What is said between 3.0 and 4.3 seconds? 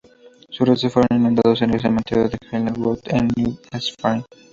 en New Hampshire.